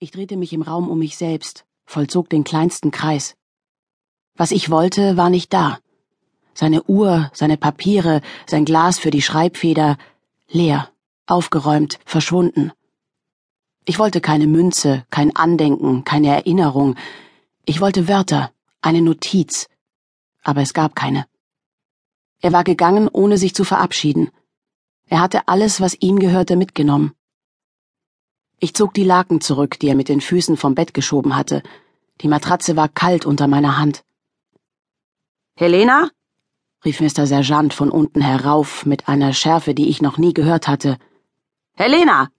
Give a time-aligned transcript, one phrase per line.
[0.00, 3.34] Ich drehte mich im Raum um mich selbst, vollzog den kleinsten Kreis.
[4.36, 5.80] Was ich wollte, war nicht da.
[6.54, 9.98] Seine Uhr, seine Papiere, sein Glas für die Schreibfeder,
[10.48, 10.88] leer,
[11.26, 12.70] aufgeräumt, verschwunden.
[13.86, 16.94] Ich wollte keine Münze, kein Andenken, keine Erinnerung.
[17.64, 19.66] Ich wollte Wörter, eine Notiz.
[20.44, 21.26] Aber es gab keine.
[22.40, 24.30] Er war gegangen, ohne sich zu verabschieden.
[25.06, 27.14] Er hatte alles, was ihm gehörte, mitgenommen.
[28.60, 31.62] Ich zog die Laken zurück, die er mit den Füßen vom Bett geschoben hatte.
[32.20, 34.02] Die Matratze war kalt unter meiner Hand.
[35.54, 36.10] Helena?
[36.84, 37.26] rief Mr.
[37.26, 40.98] Sergeant von unten herauf mit einer Schärfe, die ich noch nie gehört hatte.
[41.74, 42.30] Helena!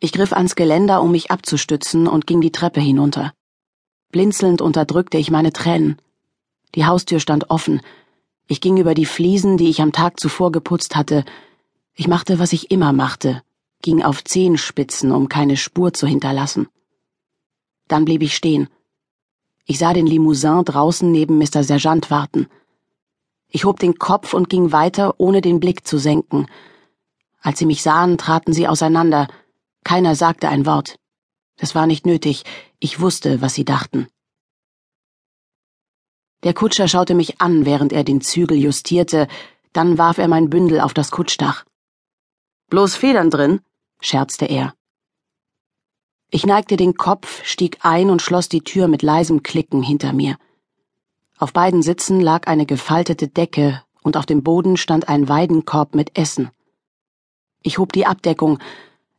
[0.00, 3.32] Ich griff ans Geländer, um mich abzustützen, und ging die Treppe hinunter.
[4.10, 5.96] Blinzelnd unterdrückte ich meine Tränen.
[6.74, 7.80] Die Haustür stand offen.
[8.46, 11.24] Ich ging über die Fliesen, die ich am Tag zuvor geputzt hatte.
[11.94, 13.42] Ich machte, was ich immer machte,
[13.84, 16.68] ging auf Zehenspitzen, um keine Spur zu hinterlassen.
[17.86, 18.68] Dann blieb ich stehen.
[19.66, 21.62] Ich sah den Limousin draußen neben Mr.
[21.62, 22.48] Sergeant warten.
[23.48, 26.46] Ich hob den Kopf und ging weiter, ohne den Blick zu senken.
[27.40, 29.28] Als sie mich sahen, traten sie auseinander.
[29.84, 30.96] Keiner sagte ein Wort.
[31.56, 32.44] Das war nicht nötig.
[32.80, 34.08] Ich wusste, was sie dachten.
[36.42, 39.28] Der Kutscher schaute mich an, während er den Zügel justierte,
[39.74, 41.64] dann warf er mein Bündel auf das Kutschdach.
[42.70, 43.60] Bloß Federn drin?
[44.04, 44.74] Scherzte er.
[46.30, 50.36] Ich neigte den Kopf, stieg ein und schloss die Tür mit leisem Klicken hinter mir.
[51.38, 56.18] Auf beiden Sitzen lag eine gefaltete Decke und auf dem Boden stand ein Weidenkorb mit
[56.18, 56.50] Essen.
[57.62, 58.58] Ich hob die Abdeckung,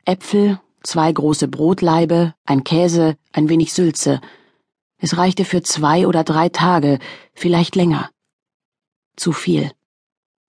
[0.04, 4.20] Äpfel, zwei große Brotlaibe, ein Käse, ein wenig Sülze.
[4.98, 6.98] Es reichte für zwei oder drei Tage,
[7.34, 8.10] vielleicht länger.
[9.16, 9.72] Zu viel.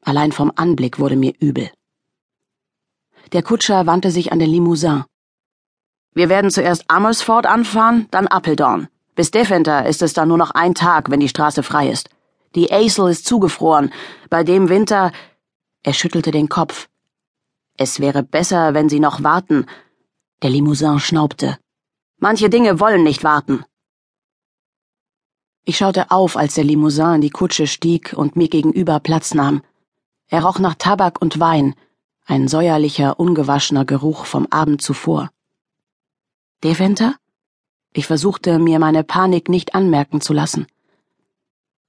[0.01, 1.71] Allein vom Anblick wurde mir übel.
[3.33, 5.03] Der Kutscher wandte sich an den Limousin.
[6.13, 8.87] Wir werden zuerst Amersfoort anfahren, dann Appeldorn.
[9.15, 12.09] Bis Deventer ist es dann nur noch ein Tag, wenn die Straße frei ist.
[12.55, 13.91] Die Acel ist zugefroren.
[14.29, 15.11] Bei dem Winter.
[15.83, 16.87] Er schüttelte den Kopf.
[17.77, 19.65] Es wäre besser, wenn Sie noch warten.
[20.41, 21.57] Der Limousin schnaubte.
[22.19, 23.63] Manche Dinge wollen nicht warten.
[25.65, 29.61] Ich schaute auf, als der Limousin in die Kutsche stieg und mir gegenüber Platz nahm.
[30.29, 31.75] Er roch nach Tabak und Wein
[32.27, 35.31] ein säuerlicher, ungewaschener Geruch vom Abend zuvor.
[36.63, 37.15] Deventer?
[37.93, 40.67] Ich versuchte, mir meine Panik nicht anmerken zu lassen.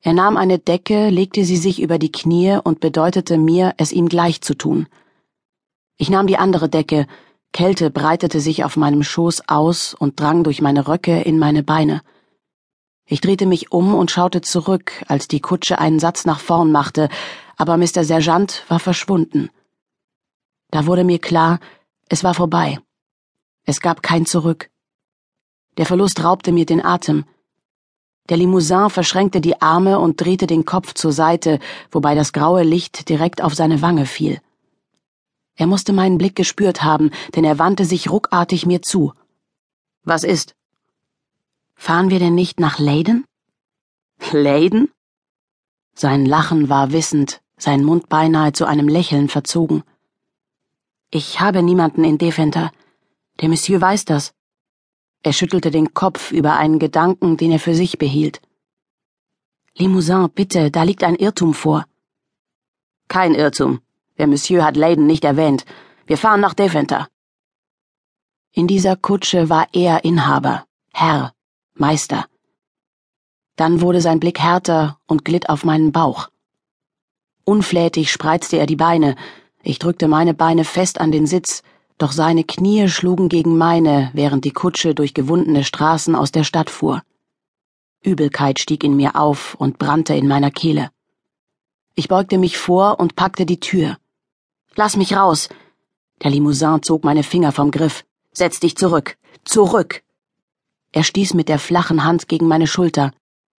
[0.01, 4.09] Er nahm eine Decke, legte sie sich über die Knie und bedeutete mir, es ihm
[4.09, 4.87] gleich zu tun.
[5.97, 7.09] Ich nahm die andere Decke,
[7.53, 12.03] Kälte breitete sich auf meinem Schoß aus und drang durch meine Röcke in meine Beine.
[13.07, 17.09] Ich drehte mich um und schaute zurück, als die Kutsche einen Satz nach vorn machte,
[17.57, 18.05] aber Mr.
[18.05, 19.51] Sergeant war verschwunden.
[20.71, 21.61] Da wurde mir klar,
[22.09, 22.79] es war vorbei.
[23.65, 24.71] Es gab kein Zurück.
[25.77, 27.25] Der Verlust raubte mir den Atem.
[28.29, 31.59] Der Limousin verschränkte die Arme und drehte den Kopf zur Seite,
[31.91, 34.41] wobei das graue Licht direkt auf seine Wange fiel.
[35.57, 39.13] Er musste meinen Blick gespürt haben, denn er wandte sich ruckartig mir zu.
[40.05, 40.55] Was ist?
[41.75, 43.25] Fahren wir denn nicht nach Leyden?
[44.33, 44.91] Leyden?
[45.95, 49.83] Sein Lachen war wissend, sein Mund beinahe zu einem Lächeln verzogen.
[51.11, 52.71] Ich habe niemanden in Deventer.
[53.41, 54.35] Der Monsieur weiß das.
[55.23, 58.43] Er schüttelte den Kopf über einen Gedanken, den er für sich behielt.
[59.75, 61.87] Limousin, bitte, da liegt ein Irrtum vor.
[63.09, 63.81] Kein Irrtum.
[64.19, 65.65] Der Monsieur hat Leyden nicht erwähnt.
[66.07, 67.09] Wir fahren nach Deventer.
[68.53, 71.33] In dieser Kutsche war er Inhaber, Herr,
[71.75, 72.27] Meister.
[73.57, 76.29] Dann wurde sein Blick härter und glitt auf meinen Bauch.
[77.45, 79.17] Unflätig spreizte er die Beine,
[79.69, 81.63] ich drückte meine Beine fest an den Sitz,
[81.99, 86.71] doch seine Knie schlugen gegen meine, während die Kutsche durch gewundene Straßen aus der Stadt
[86.71, 87.03] fuhr.
[88.03, 90.91] Übelkeit stieg in mir auf und brannte in meiner Kehle.
[91.95, 93.99] Ich beugte mich vor und packte die Tür.
[94.75, 95.51] Lass mich raus!
[96.23, 98.07] Der Limousin zog meine Finger vom Griff.
[98.33, 99.19] Setz dich zurück!
[99.45, 100.03] Zurück!
[100.93, 103.13] Er stieß mit der flachen Hand gegen meine Schulter.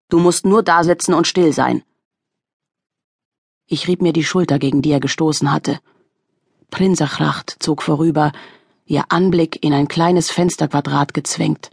[0.10, 1.84] Du musst nur da sitzen und still sein.
[3.68, 5.80] Ich rieb mir die Schulter, gegen die er gestoßen hatte.
[6.70, 8.32] Prinserchracht zog vorüber,
[8.86, 11.70] ihr Anblick in ein kleines Fensterquadrat gezwängt.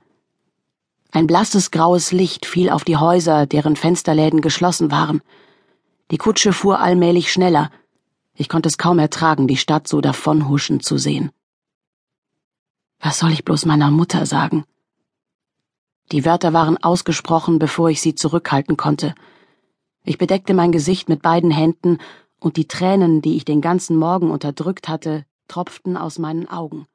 [1.13, 5.23] Ein blasses graues Licht fiel auf die Häuser, deren Fensterläden geschlossen waren.
[6.11, 7.71] Die Kutsche fuhr allmählich schneller.
[8.35, 11.31] Ich konnte es kaum ertragen, die Stadt so davonhuschen zu sehen.
[13.01, 14.65] Was soll ich bloß meiner Mutter sagen?
[16.13, 19.15] Die Wörter waren ausgesprochen, bevor ich sie zurückhalten konnte.
[20.05, 21.99] Ich bedeckte mein Gesicht mit beiden Händen,
[22.41, 26.87] und die Tränen, die ich den ganzen Morgen unterdrückt hatte, tropften aus meinen Augen.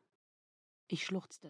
[0.88, 1.50] Ich schluchzte.